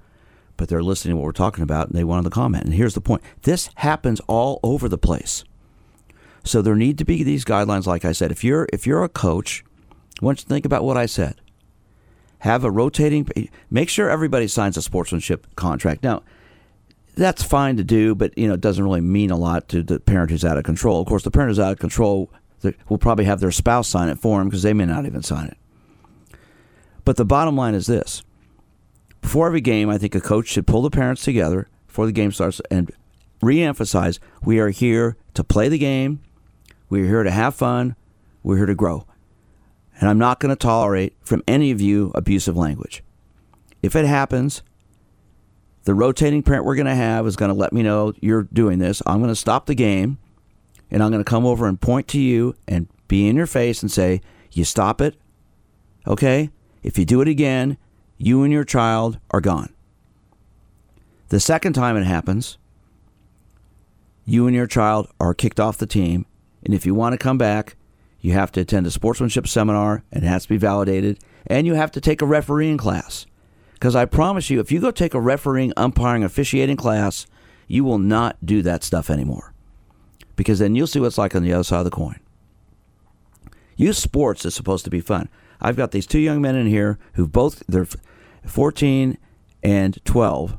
[0.56, 2.64] but they're listening to what we're talking about and they wanted to comment.
[2.64, 5.44] And here's the point this happens all over the place.
[6.48, 7.86] So there need to be these guidelines.
[7.86, 9.64] Like I said, if you're if you're a coach,
[10.22, 11.42] want you think about what I said.
[12.40, 13.28] Have a rotating.
[13.70, 16.04] Make sure everybody signs a sportsmanship contract.
[16.04, 16.24] Now,
[17.16, 20.00] that's fine to do, but you know it doesn't really mean a lot to the
[20.00, 21.02] parent who's out of control.
[21.02, 22.32] Of course, the parent who's out of control
[22.90, 25.48] will probably have their spouse sign it for him because they may not even sign
[25.48, 25.58] it.
[27.06, 28.24] But the bottom line is this
[29.22, 32.32] before every game, I think a coach should pull the parents together before the game
[32.32, 32.92] starts and
[33.42, 36.22] re-emphasize we are here to play the game
[36.90, 37.96] we're here to have fun.
[38.44, 39.06] We're here to grow.
[40.00, 43.04] And i'm not going to tolerate from any of you abusive language.
[43.82, 44.62] If it happens
[45.86, 48.80] the rotating parent we're going to have is going to let me know you're doing
[48.80, 49.02] this.
[49.06, 50.18] I'm going to stop the game
[50.92, 53.82] and i'm going to come over and point to you and be in your face
[53.82, 54.22] and say
[54.52, 55.16] you stop it
[56.06, 56.50] okay?
[56.84, 57.78] If you do it again
[58.18, 59.74] you and your child are gone.
[61.30, 62.58] The second time it happens,
[64.26, 66.26] you and your child are kicked off the team.
[66.68, 67.78] And if you want to come back,
[68.20, 71.18] you have to attend a sportsmanship seminar and it has to be validated.
[71.46, 73.26] And you have to take a refereeing class.
[73.74, 77.26] Because I promise you, if you go take a refereeing, umpiring, officiating class,
[77.68, 79.54] you will not do that stuff anymore.
[80.36, 82.20] Because then you'll see what's like on the other side of the coin.
[83.78, 85.30] Youth sports is supposed to be fun.
[85.62, 87.88] I've got these two young men in here who both, they're
[88.46, 89.18] 14
[89.64, 90.58] and 12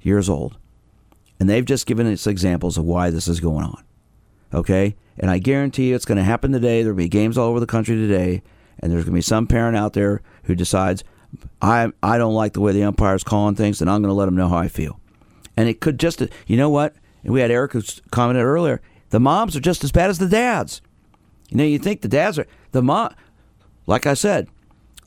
[0.00, 0.56] years old.
[1.38, 3.84] And they've just given us examples of why this is going on.
[4.54, 4.96] Okay?
[5.20, 6.82] And I guarantee you it's going to happen today.
[6.82, 8.42] There'll be games all over the country today.
[8.78, 11.04] And there's going to be some parent out there who decides,
[11.60, 14.24] I, I don't like the way the umpire's calling things, and I'm going to let
[14.24, 14.98] them know how I feel.
[15.56, 16.96] And it could just, you know what?
[17.22, 20.80] We had Eric who commented earlier the moms are just as bad as the dads.
[21.50, 23.12] You know, you think the dads are, the mom,
[23.86, 24.48] like I said,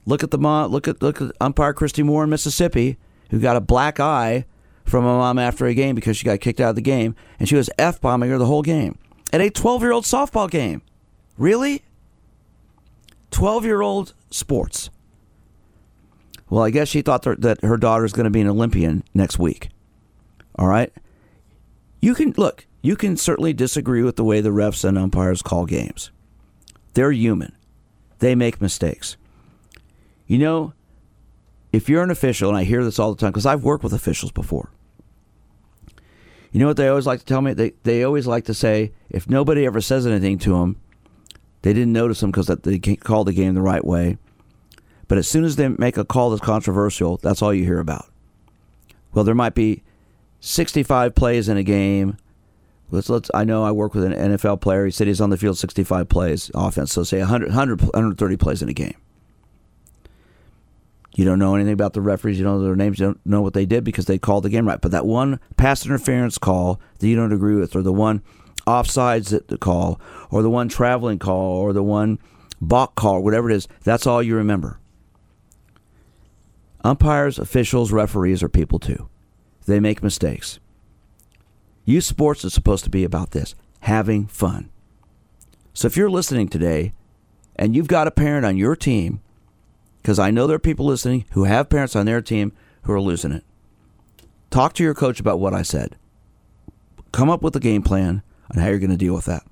[0.06, 2.98] look at the mom, look at, look at umpire Christy Moore in Mississippi,
[3.32, 4.46] who got a black eye
[4.84, 7.48] from a mom after a game because she got kicked out of the game, and
[7.48, 8.98] she was f bombing her the whole game
[9.34, 10.82] at a 12 year old softball game.
[11.38, 11.84] Really?
[13.32, 14.90] 12 year old sports.
[16.50, 19.40] Well, I guess she thought that her daughter is going to be an Olympian next
[19.40, 19.70] week.
[20.56, 20.94] All right?
[22.00, 25.66] You can, look, you can certainly disagree with the way the refs and umpires call
[25.66, 26.12] games.
[26.94, 27.56] They're human,
[28.20, 29.18] they make mistakes.
[30.28, 30.74] You know,
[31.72, 33.94] if you're an official, and I hear this all the time because I've worked with
[33.94, 34.70] officials before.
[36.52, 37.54] You know what they always like to tell me?
[37.54, 40.76] They they always like to say if nobody ever says anything to them,
[41.62, 44.18] they didn't notice them because they called the game the right way.
[45.08, 48.08] But as soon as they make a call that's controversial, that's all you hear about.
[49.14, 49.84] Well, there might be
[50.40, 52.18] 65 plays in a game.
[52.90, 53.30] Let's let's.
[53.34, 54.86] I know I work with an NFL player.
[54.86, 56.92] He said he's on the field 65 plays offense.
[56.92, 58.96] So say 100, 100 130 plays in a game.
[61.16, 62.40] You don't know anything about the referees.
[62.40, 63.00] You don't know their names.
[63.00, 64.82] You don't know what they did because they called the game right.
[64.82, 68.24] But that one pass interference call that you don't agree with, or the one
[68.66, 70.00] offsides that the call,
[70.30, 72.20] or the one traveling call, or the one
[72.62, 74.80] balk call, whatever it is, that's all you remember.
[76.84, 79.10] Umpires, officials, referees are people too.
[79.66, 80.60] They make mistakes.
[81.86, 84.70] Youth sports is supposed to be about this having fun.
[85.74, 86.94] So if you're listening today
[87.56, 89.22] and you've got a parent on your team
[90.02, 92.54] because I know there are people listening who have parents on their team
[92.84, 93.44] who are losing it.
[94.50, 95.98] Talk to your coach about what I said.
[97.12, 98.22] Come up with a game plan
[98.54, 99.44] on how you're going to deal with that.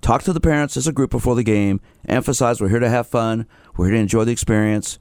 [0.00, 1.80] Talk to the parents as a group before the game.
[2.08, 3.46] Emphasize we're here to have fun,
[3.76, 4.98] we're here to enjoy the experience.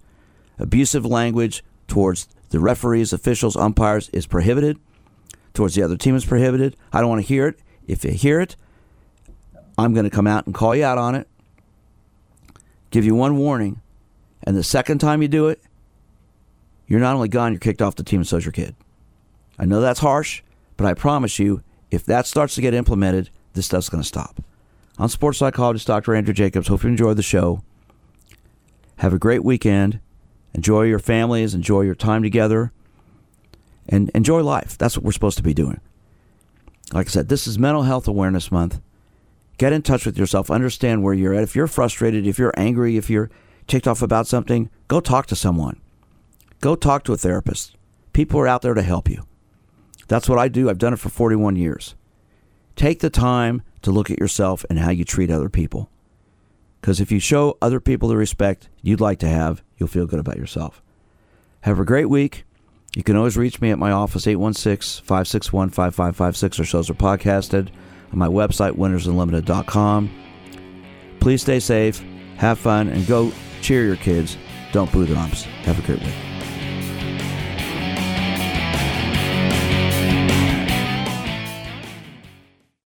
[0.60, 4.78] Abusive language towards the referees, officials, umpires is prohibited.
[5.54, 6.78] Towards the other team is prohibited.
[6.94, 7.60] I don't want to hear it.
[7.88, 8.56] If you hear it,
[9.78, 11.28] I'm going to come out and call you out on it.
[12.92, 13.82] Give you one warning
[14.44, 15.62] and the second time you do it,
[16.88, 18.76] you're not only gone, you're kicked off the team, and so's your kid.
[19.58, 20.42] I know that's harsh,
[20.78, 21.62] but I promise you,
[21.92, 24.42] if that starts to get implemented, this stuff's going to stop.
[24.98, 26.16] I'm sports psychologist Dr.
[26.16, 26.68] Andrew Jacobs.
[26.68, 27.64] Hope you enjoyed the show.
[28.98, 30.00] Have a great weekend.
[30.54, 32.72] Enjoy your families, enjoy your time together,
[33.88, 34.78] and enjoy life.
[34.78, 35.80] That's what we're supposed to be doing.
[36.94, 38.82] Like I said, this is Mental Health Awareness Month.
[39.58, 41.44] Get in touch with yourself, understand where you're at.
[41.44, 43.30] If you're frustrated, if you're angry, if you're
[43.68, 45.80] ticked off about something, go talk to someone.
[46.60, 47.76] Go talk to a therapist.
[48.12, 49.24] People are out there to help you.
[50.12, 50.70] That's what I do.
[50.70, 51.96] I've done it for 41 years.
[52.76, 55.90] Take the time to look at yourself and how you treat other people.
[56.82, 60.20] Because if you show other people the respect you'd like to have, you'll feel good
[60.20, 60.82] about yourself.
[61.62, 62.44] Have a great week.
[62.94, 67.70] You can always reach me at my office, 816 561 5556, or shows are podcasted
[68.12, 70.12] on my website, winnersunlimited.com.
[71.22, 72.04] Please stay safe,
[72.36, 73.32] have fun, and go
[73.62, 74.36] cheer your kids.
[74.74, 75.44] Don't boo their arms.
[75.64, 76.31] Have a great week.